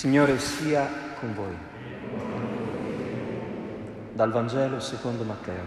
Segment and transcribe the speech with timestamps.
[0.00, 0.88] Signore sia
[1.20, 1.54] con voi.
[4.14, 5.62] Dal Vangelo secondo Matteo.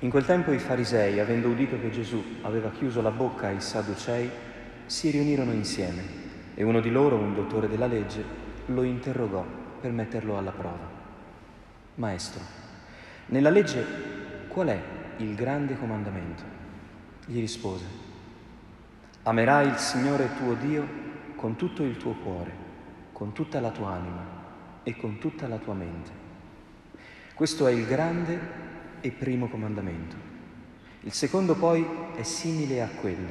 [0.00, 4.28] In quel tempo i farisei, avendo udito che Gesù aveva chiuso la bocca ai sadducei,
[4.86, 6.02] si riunirono insieme
[6.56, 8.24] e uno di loro, un dottore della legge,
[8.66, 9.46] lo interrogò
[9.80, 10.90] per metterlo alla prova.
[11.94, 12.42] Maestro,
[13.26, 13.86] nella legge
[14.48, 14.82] qual è
[15.18, 16.42] il grande comandamento?
[17.26, 18.07] Gli rispose,
[19.28, 20.88] Amerai il Signore tuo Dio
[21.36, 22.50] con tutto il tuo cuore,
[23.12, 24.24] con tutta la tua anima
[24.82, 26.10] e con tutta la tua mente.
[27.34, 28.40] Questo è il grande
[29.02, 30.16] e primo comandamento.
[31.00, 33.28] Il secondo poi è simile a quello.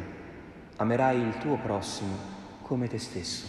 [0.76, 2.16] Amerai il tuo prossimo
[2.62, 3.48] come te stesso.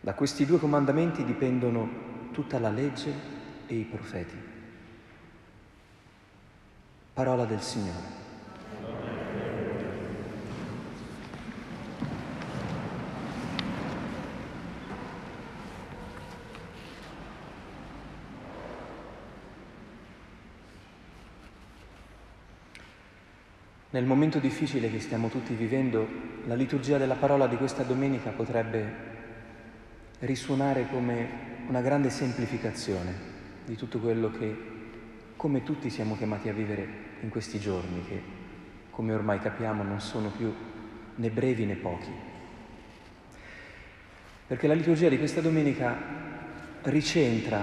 [0.00, 3.12] Da questi due comandamenti dipendono tutta la legge
[3.66, 4.36] e i profeti.
[7.12, 8.21] Parola del Signore.
[23.92, 26.08] Nel momento difficile che stiamo tutti vivendo,
[26.46, 28.94] la liturgia della parola di questa domenica potrebbe
[30.20, 31.28] risuonare come
[31.68, 33.12] una grande semplificazione
[33.66, 34.56] di tutto quello che,
[35.36, 36.88] come tutti siamo chiamati a vivere
[37.20, 38.22] in questi giorni, che,
[38.88, 40.50] come ormai capiamo, non sono più
[41.16, 42.12] né brevi né pochi.
[44.46, 45.94] Perché la liturgia di questa domenica
[46.84, 47.62] ricentra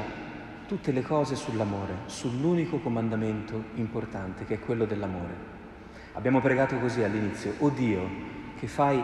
[0.67, 5.48] tutte le cose sull'amore, sull'unico comandamento importante, che è quello dell'amore.
[6.19, 8.05] Abbiamo pregato così all'inizio, o Dio,
[8.59, 9.01] che fai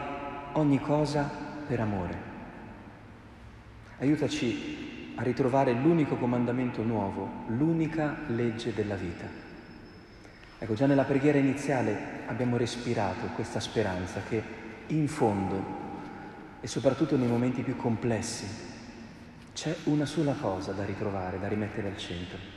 [0.52, 1.32] ogni cosa
[1.66, 2.18] per amore.
[4.00, 9.26] Aiutaci a ritrovare l'unico comandamento nuovo, l'unica legge della vita.
[10.60, 14.44] Ecco, già nella preghiera iniziale abbiamo respirato questa speranza che
[14.88, 15.64] in fondo
[16.60, 18.46] e soprattutto nei momenti più complessi
[19.54, 22.55] c'è una sola cosa da ritrovare, da rimettere al centro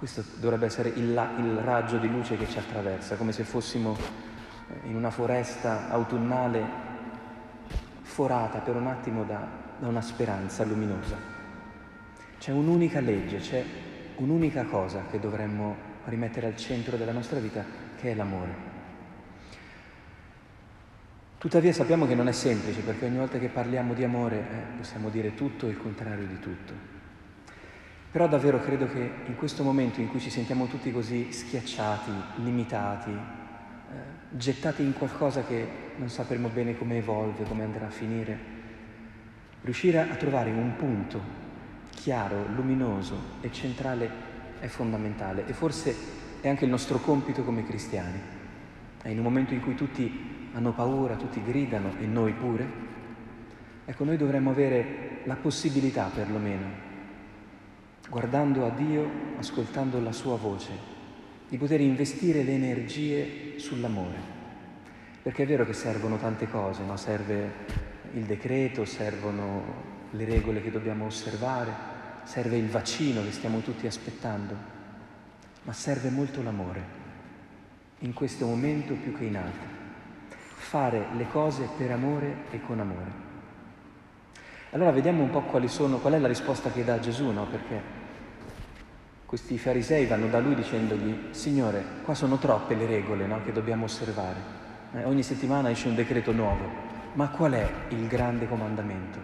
[0.00, 4.88] questo dovrebbe essere il, il, raggio di luce che ci attraversa, come se fossimo eh,
[4.88, 6.64] in una foresta autunnale
[8.00, 9.46] forata per un attimo da,
[9.78, 11.18] da una speranza luminosa.
[12.38, 13.62] C'è un'unica legge, c'è
[14.16, 17.62] un'unica cosa che dovremmo rimettere al centro della nostra vita,
[17.98, 18.68] che è l'amore.
[21.36, 25.10] Tuttavia sappiamo che non è semplice perché ogni volta che parliamo di amore eh, possiamo
[25.10, 26.99] dire tutto e il contrario di tutto.
[28.10, 32.10] Però davvero credo che in questo momento in cui ci sentiamo tutti così schiacciati,
[32.42, 33.96] limitati, eh,
[34.30, 38.38] gettati in qualcosa che non sapremo bene come evolve, come andrà a finire,
[39.62, 41.20] riuscire a trovare un punto
[41.90, 44.10] chiaro, luminoso e centrale
[44.58, 45.94] è fondamentale e forse
[46.40, 48.20] è anche il nostro compito come cristiani.
[49.02, 52.66] E in un momento in cui tutti hanno paura, tutti gridano e noi pure,
[53.84, 56.89] ecco noi dovremmo avere la possibilità perlomeno
[58.10, 60.72] guardando a Dio, ascoltando la sua voce,
[61.48, 64.38] di poter investire le energie sull'amore.
[65.22, 66.96] Perché è vero che servono tante cose, no?
[66.96, 67.52] serve
[68.14, 69.62] il decreto, servono
[70.10, 71.72] le regole che dobbiamo osservare,
[72.24, 74.56] serve il vaccino che stiamo tutti aspettando,
[75.62, 76.82] ma serve molto l'amore,
[78.00, 79.78] in questo momento più che in altri.
[80.56, 83.28] Fare le cose per amore e con amore.
[84.70, 87.46] Allora vediamo un po' quali sono, qual è la risposta che dà Gesù, no?
[87.46, 87.99] Perché
[89.30, 93.84] questi farisei vanno da lui dicendogli, Signore, qua sono troppe le regole no, che dobbiamo
[93.84, 94.40] osservare.
[94.92, 96.64] Eh, ogni settimana esce un decreto nuovo.
[97.12, 99.20] Ma qual è il grande comandamento?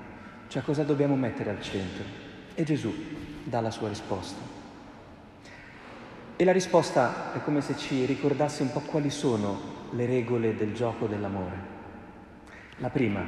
[0.46, 2.04] Cioè cosa dobbiamo mettere al centro?
[2.54, 2.94] E Gesù
[3.42, 4.40] dà la sua risposta.
[6.36, 10.72] E la risposta è come se ci ricordasse un po' quali sono le regole del
[10.72, 11.56] gioco dell'amore.
[12.76, 13.24] La prima,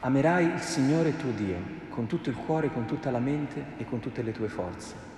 [0.00, 1.56] amerai il Signore tuo Dio
[1.88, 5.11] con tutto il cuore, con tutta la mente e con tutte le tue forze.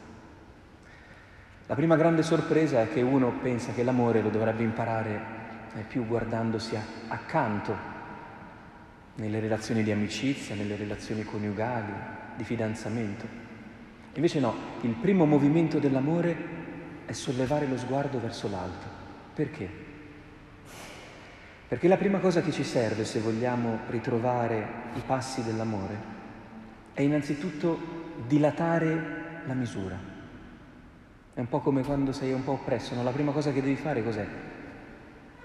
[1.66, 5.20] La prima grande sorpresa è che uno pensa che l'amore lo dovrebbe imparare
[5.74, 6.76] eh, più guardandosi
[7.08, 7.74] accanto
[9.14, 11.92] nelle relazioni di amicizia, nelle relazioni coniugali,
[12.36, 13.26] di fidanzamento.
[14.12, 16.36] Invece no, il primo movimento dell'amore
[17.06, 18.86] è sollevare lo sguardo verso l'alto.
[19.34, 19.68] Perché?
[21.66, 24.66] Perché la prima cosa che ci serve se vogliamo ritrovare
[24.96, 26.12] i passi dell'amore
[26.92, 30.13] è innanzitutto dilatare la misura.
[31.34, 33.02] È un po' come quando sei un po' oppresso, no?
[33.02, 34.24] la prima cosa che devi fare cos'è?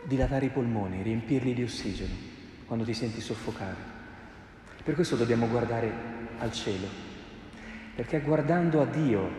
[0.04, 2.14] Dilatare i polmoni, riempirli di ossigeno
[2.68, 3.98] quando ti senti soffocare.
[4.84, 5.92] Per questo dobbiamo guardare
[6.38, 6.86] al cielo,
[7.96, 9.30] perché è guardando a Dio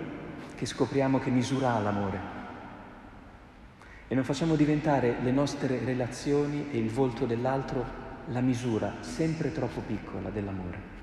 [0.57, 2.39] che scopriamo che misura ha l'amore.
[4.09, 7.85] e non facciamo diventare le nostre relazioni e il volto dell'altro
[8.27, 11.00] la misura sempre troppo piccola dell'amore.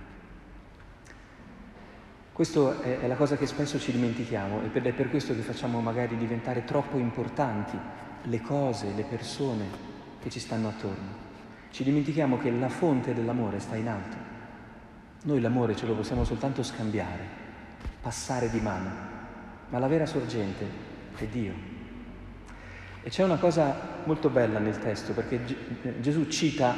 [2.38, 6.16] Questa è, la cosa che spesso ci dimentichiamo ed è per questo che facciamo magari
[6.18, 7.76] diventare troppo importanti
[8.22, 9.66] le cose, le persone
[10.22, 11.16] che ci stanno attorno.
[11.72, 14.18] Ci dimentichiamo che la fonte dell'amore sta in alto.
[15.24, 17.24] Noi l'amore ce lo possiamo soltanto scambiare,
[18.02, 18.92] passare di mano,
[19.70, 20.64] ma la vera sorgente
[21.16, 21.54] è Dio.
[23.02, 25.40] E c'è una cosa molto bella nel testo, perché
[26.02, 26.76] Gesù cita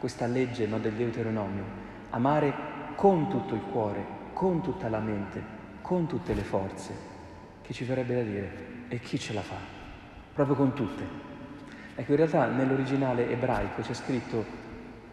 [0.00, 1.62] questa legge no, del Deuteronomio,
[2.10, 2.52] amare
[2.96, 5.42] con tutto il cuore, con tutta la mente,
[5.80, 6.94] con tutte le forze,
[7.62, 8.50] che ci verrebbe da dire,
[8.88, 9.56] e chi ce la fa?
[10.34, 11.02] Proprio con tutte.
[11.94, 14.44] Ecco, in realtà nell'originale ebraico c'è scritto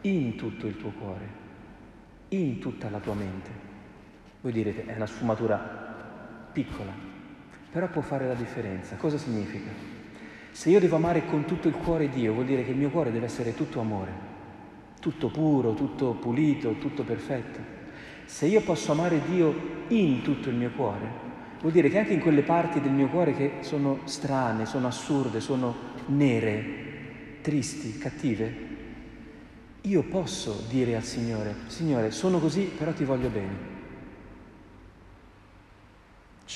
[0.01, 1.25] in tutto il tuo cuore,
[2.29, 3.49] in tutta la tua mente.
[4.41, 5.57] Voi direte, è una sfumatura
[6.51, 6.91] piccola,
[7.71, 8.97] però può fare la differenza.
[8.97, 9.69] Cosa significa?
[10.51, 13.13] Se io devo amare con tutto il cuore Dio, vuol dire che il mio cuore
[13.13, 14.11] deve essere tutto amore,
[14.99, 17.82] tutto puro, tutto pulito, tutto perfetto.
[18.25, 21.07] Se io posso amare Dio in tutto il mio cuore,
[21.61, 25.39] vuol dire che anche in quelle parti del mio cuore che sono strane, sono assurde,
[25.39, 25.75] sono
[26.07, 28.71] nere, tristi, cattive,
[29.81, 33.71] io posso dire al Signore, Signore, sono così, però ti voglio bene.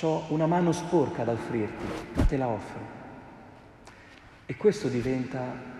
[0.02, 2.80] Ho una mano sporca da offrirti, ma te la offro.
[4.46, 5.76] E questo diventa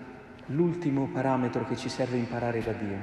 [0.48, 2.98] l'ultimo parametro che ci serve imparare da Dio.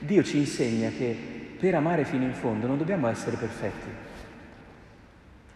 [0.00, 3.88] Dio ci insegna che per amare fino in fondo non dobbiamo essere perfetti.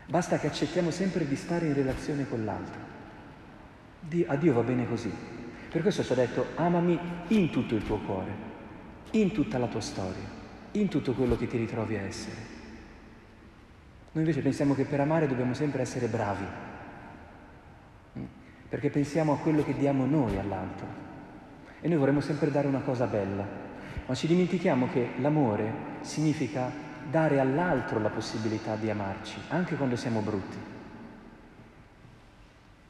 [0.06, 2.80] Basta che accettiamo sempre di stare in relazione con l'altro.
[4.26, 5.10] a Dio va bene così.
[5.70, 6.98] Per questo ci ha detto amami
[7.28, 8.30] in tutto il tuo cuore,
[9.12, 10.28] in tutta la tua storia,
[10.72, 12.52] in tutto quello che ti ritrovi a essere.
[14.12, 16.44] Noi invece pensiamo che per amare dobbiamo sempre essere bravi,
[18.68, 20.86] perché pensiamo a quello che diamo noi all'altro.
[21.80, 23.63] E noi vorremmo sempre dare una cosa bella,
[24.06, 25.72] ma ci dimentichiamo che l'amore
[26.02, 26.70] significa
[27.10, 30.56] dare all'altro la possibilità di amarci, anche quando siamo brutti.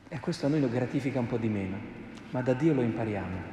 [0.09, 1.77] E questo a noi lo gratifica un po' di meno,
[2.31, 3.53] ma da Dio lo impariamo.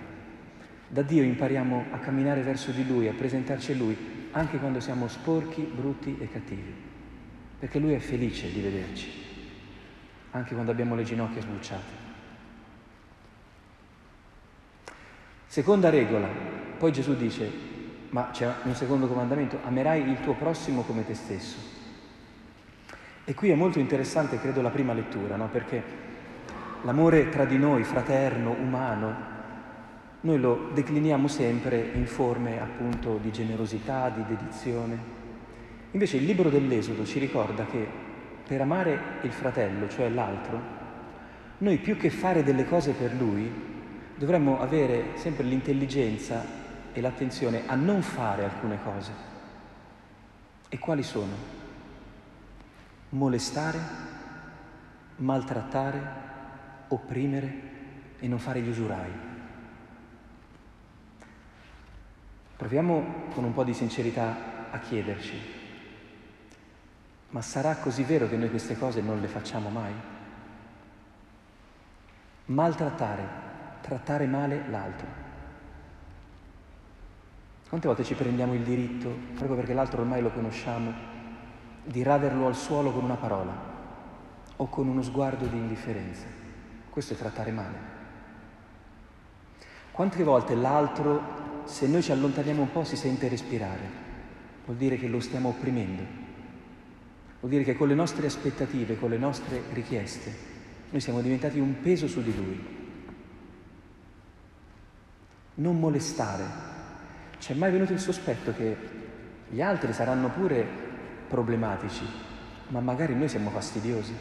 [0.87, 3.97] Da Dio impariamo a camminare verso di Lui, a presentarci a Lui,
[4.31, 6.73] anche quando siamo sporchi, brutti e cattivi,
[7.59, 9.09] perché Lui è felice di vederci,
[10.31, 12.09] anche quando abbiamo le ginocchia sbucciate.
[15.47, 16.27] Seconda regola,
[16.81, 17.47] poi Gesù dice,
[18.09, 21.57] ma c'è un secondo comandamento, amerai il tuo prossimo come te stesso.
[23.23, 25.47] E qui è molto interessante, credo, la prima lettura, no?
[25.47, 25.83] perché
[26.81, 29.15] l'amore tra di noi, fraterno, umano,
[30.21, 34.97] noi lo decliniamo sempre in forme appunto di generosità, di dedizione.
[35.91, 37.87] Invece il libro dell'Esodo ci ricorda che
[38.47, 40.59] per amare il fratello, cioè l'altro,
[41.59, 43.69] noi più che fare delle cose per lui,
[44.15, 46.60] dovremmo avere sempre l'intelligenza
[46.93, 49.11] e l'attenzione a non fare alcune cose.
[50.69, 51.59] E quali sono?
[53.09, 53.79] Molestare,
[55.17, 56.01] maltrattare,
[56.87, 57.69] opprimere
[58.19, 59.11] e non fare gli usurai.
[62.55, 65.59] Proviamo con un po' di sincerità a chiederci,
[67.29, 69.93] ma sarà così vero che noi queste cose non le facciamo mai?
[72.45, 73.27] Maltrattare,
[73.81, 75.30] trattare male l'altro.
[77.71, 80.91] Quante volte ci prendiamo il diritto, proprio perché l'altro ormai lo conosciamo,
[81.85, 83.53] di raderlo al suolo con una parola
[84.57, 86.25] o con uno sguardo di indifferenza?
[86.89, 87.77] Questo è trattare male.
[89.91, 93.89] Quante volte l'altro, se noi ci allontaniamo un po', si sente respirare?
[94.65, 96.03] Vuol dire che lo stiamo opprimendo.
[97.39, 100.35] Vuol dire che con le nostre aspettative, con le nostre richieste,
[100.89, 102.79] noi siamo diventati un peso su di lui
[105.53, 106.79] non molestare.
[107.41, 108.77] Ci è mai venuto il sospetto che
[109.49, 110.63] gli altri saranno pure
[111.27, 112.05] problematici,
[112.67, 114.13] ma magari noi siamo fastidiosi.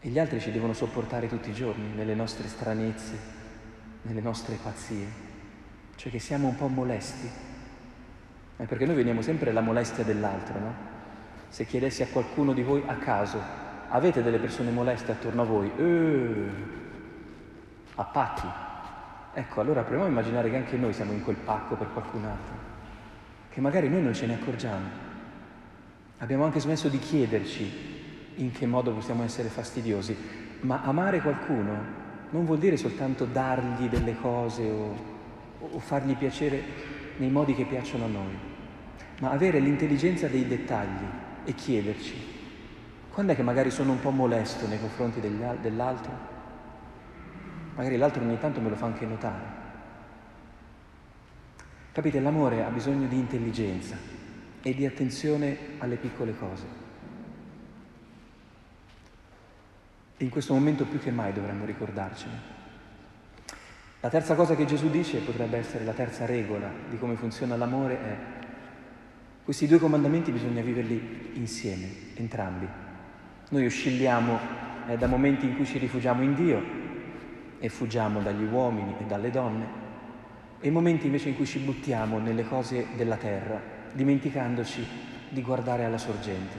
[0.00, 3.18] E gli altri ci devono sopportare tutti i giorni nelle nostre stranezze,
[4.02, 5.06] nelle nostre pazzie,
[5.96, 7.28] cioè che siamo un po' molesti.
[8.56, 10.74] Eh, perché noi veniamo sempre alla molestia dell'altro, no?
[11.50, 13.38] Se chiedessi a qualcuno di voi a caso,
[13.88, 15.70] avete delle persone moleste attorno a voi?
[15.76, 16.48] Eh,
[17.96, 18.46] a pacchi,
[19.34, 22.54] Ecco, allora proviamo a immaginare che anche noi siamo in quel pacco per qualcun altro,
[23.48, 24.86] che magari noi non ce ne accorgiamo.
[26.18, 27.90] Abbiamo anche smesso di chiederci
[28.36, 30.14] in che modo possiamo essere fastidiosi,
[30.60, 34.96] ma amare qualcuno non vuol dire soltanto dargli delle cose o,
[35.60, 36.62] o fargli piacere
[37.16, 38.38] nei modi che piacciono a noi,
[39.20, 41.04] ma avere l'intelligenza dei dettagli
[41.44, 42.40] e chiederci,
[43.12, 46.31] Quando è che magari sono un po' molesto nei confronti dell'altro?
[47.74, 49.60] Magari l'altro ogni tanto me lo fa anche notare.
[51.92, 53.96] Capite, l'amore ha bisogno di intelligenza
[54.62, 56.80] e di attenzione alle piccole cose.
[60.16, 62.60] E in questo momento più che mai dovremmo ricordarcene.
[64.00, 68.02] La terza cosa che Gesù dice, potrebbe essere la terza regola di come funziona l'amore,
[68.02, 68.16] è
[69.44, 72.66] questi due comandamenti bisogna viverli insieme, entrambi.
[73.50, 74.38] Noi oscilliamo
[74.88, 76.81] eh, da momenti in cui ci rifugiamo in Dio
[77.62, 79.66] e fuggiamo dagli uomini e dalle donne,
[80.58, 84.84] e momenti invece in cui ci buttiamo nelle cose della terra, dimenticandoci
[85.28, 86.56] di guardare alla sorgente.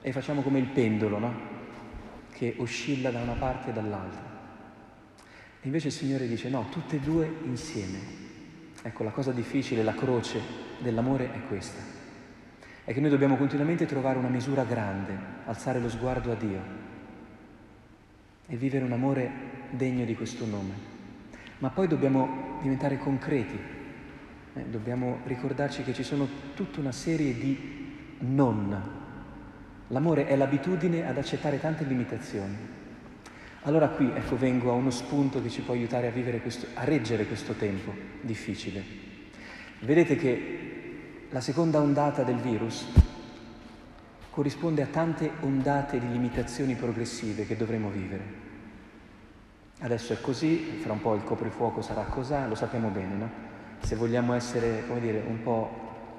[0.00, 1.34] E facciamo come il pendolo, no?
[2.30, 4.22] Che oscilla da una parte e dall'altra.
[5.60, 7.98] E invece il Signore dice no, tutte e due insieme.
[8.84, 10.40] Ecco, la cosa difficile, la croce
[10.78, 11.82] dell'amore è questa.
[12.84, 16.60] È che noi dobbiamo continuamente trovare una misura grande, alzare lo sguardo a Dio
[18.46, 20.92] e vivere un amore degno di questo nome.
[21.58, 23.58] Ma poi dobbiamo diventare concreti.
[24.54, 27.82] Eh, dobbiamo ricordarci che ci sono tutta una serie di
[28.20, 29.02] non.
[29.88, 32.56] L'amore è l'abitudine ad accettare tante limitazioni.
[33.62, 37.26] Allora qui, ecco, vengo a uno spunto che ci può aiutare a, questo, a reggere
[37.26, 38.82] questo tempo difficile.
[39.80, 42.86] Vedete che la seconda ondata del virus
[44.30, 48.43] corrisponde a tante ondate di limitazioni progressive che dovremo vivere.
[49.80, 53.30] Adesso è così, fra un po' il coprifuoco sarà così, lo sappiamo bene, no?
[53.80, 55.68] Se vogliamo essere, come dire, un po'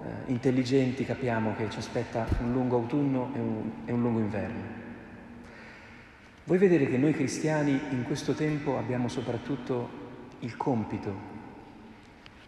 [0.04, 4.84] eh, intelligenti, capiamo che ci aspetta un lungo autunno e un, e un lungo inverno.
[6.44, 10.04] Vuoi vedere che noi cristiani in questo tempo abbiamo soprattutto
[10.40, 11.34] il compito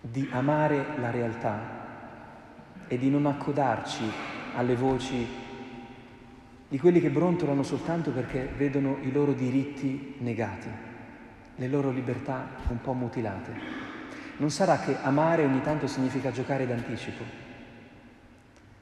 [0.01, 1.85] di amare la realtà
[2.87, 4.03] e di non accodarci
[4.55, 5.25] alle voci
[6.67, 10.86] di quelli che brontolano soltanto perché vedono i loro diritti negati
[11.57, 13.51] le loro libertà un po' mutilate.
[14.37, 17.23] Non sarà che amare ogni tanto significa giocare d'anticipo,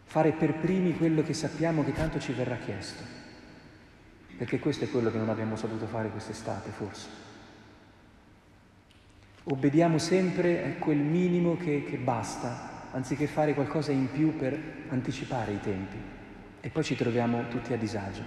[0.04, 3.04] fare per primi quello che sappiamo che tanto ci verrà chiesto,
[4.38, 7.24] perché questo è quello che non abbiamo saputo fare quest'estate forse.
[9.46, 15.52] Obbediamo sempre a quel minimo che, che basta, anziché fare qualcosa in più per anticipare
[15.52, 15.98] i tempi.
[16.62, 18.24] E poi ci troviamo tutti a disagio,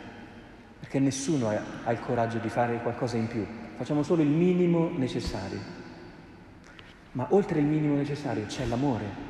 [0.78, 5.58] perché nessuno ha il coraggio di fare qualcosa in più, facciamo solo il minimo necessario.
[7.12, 9.26] Ma oltre il minimo necessario c'è l'amore.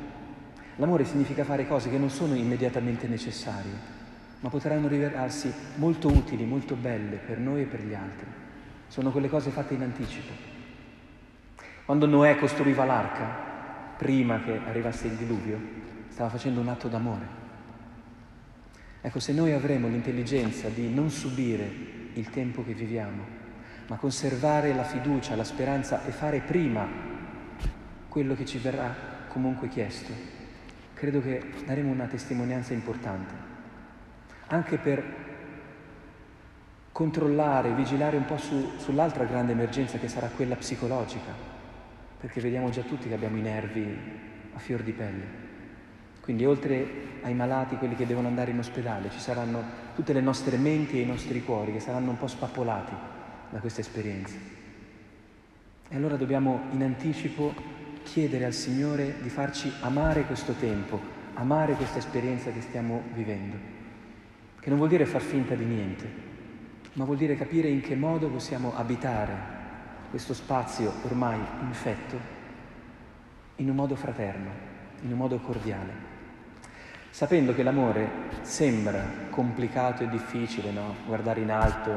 [0.75, 3.97] L'amore significa fare cose che non sono immediatamente necessarie,
[4.39, 8.27] ma potranno rivelarsi molto utili, molto belle per noi e per gli altri.
[8.87, 10.31] Sono quelle cose fatte in anticipo.
[11.83, 13.47] Quando Noè costruiva l'arca,
[13.97, 15.59] prima che arrivasse il diluvio,
[16.09, 17.27] stava facendo un atto d'amore.
[19.01, 21.71] Ecco, se noi avremo l'intelligenza di non subire
[22.13, 23.23] il tempo che viviamo,
[23.87, 26.85] ma conservare la fiducia, la speranza e fare prima
[28.09, 28.93] quello che ci verrà
[29.29, 30.11] comunque chiesto,
[30.93, 33.33] credo che daremo una testimonianza importante,
[34.47, 35.27] anche per
[36.91, 41.33] controllare, vigilare un po' su, sull'altra grande emergenza che sarà quella psicologica,
[42.19, 43.97] perché vediamo già tutti che abbiamo i nervi
[44.53, 45.48] a fior di pelle.
[46.29, 46.87] Quindi oltre
[47.23, 49.63] ai malati, quelli che devono andare in ospedale, ci saranno
[49.95, 52.93] tutte le nostre menti e i nostri cuori che saranno un po' spappolati
[53.49, 54.35] da questa esperienza.
[55.89, 57.51] E allora dobbiamo in anticipo
[58.03, 60.99] chiedere al Signore di farci amare questo tempo,
[61.33, 63.55] amare questa esperienza che stiamo vivendo,
[64.59, 66.07] che non vuol dire far finta di niente,
[66.93, 69.33] ma vuol dire capire in che modo possiamo abitare
[70.11, 72.19] questo spazio ormai infetto
[73.55, 74.51] in un modo fraterno,
[75.01, 76.08] in un modo cordiale,
[77.09, 78.09] sapendo che l'amore
[78.41, 80.95] sembra complicato e difficile, no?
[81.05, 81.91] Guardare in alto,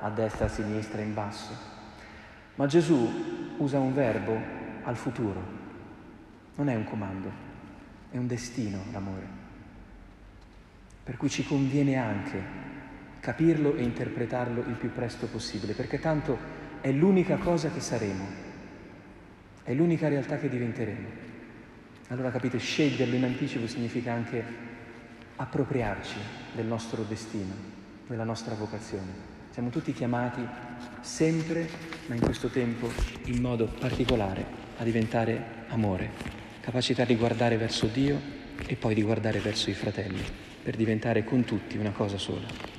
[0.00, 1.52] a destra, a sinistra, in basso.
[2.54, 4.36] Ma Gesù usa un verbo
[4.82, 5.42] al futuro,
[6.56, 7.30] non è un comando,
[8.10, 9.26] è un destino l'amore.
[11.04, 12.42] Per cui ci conviene anche
[13.20, 16.38] capirlo e interpretarlo il più presto possibile, perché tanto
[16.80, 18.24] è l'unica cosa che saremo,
[19.62, 21.26] è l'unica realtà che diventeremo.
[22.08, 24.42] Allora capite, sceglierlo in anticipo significa anche
[25.36, 26.16] appropriarci
[26.54, 27.52] del nostro destino,
[28.06, 29.36] della nostra vocazione.
[29.50, 30.40] Siamo tutti chiamati
[31.00, 31.68] sempre,
[32.06, 32.90] ma in questo tempo
[33.26, 34.44] in modo particolare,
[34.78, 36.10] a diventare amore,
[36.60, 38.18] capacità di guardare verso Dio
[38.66, 40.22] e poi di guardare verso i fratelli,
[40.62, 42.77] per diventare con tutti una cosa sola.